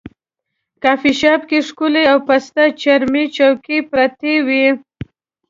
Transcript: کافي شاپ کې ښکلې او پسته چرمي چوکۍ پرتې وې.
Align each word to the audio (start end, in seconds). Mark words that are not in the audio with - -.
کافي 0.83 1.11
شاپ 1.19 1.41
کې 1.49 1.59
ښکلې 1.67 2.03
او 2.11 2.17
پسته 2.27 2.63
چرمي 2.81 3.25
چوکۍ 3.35 3.79
پرتې 3.91 4.33
وې. 4.47 4.67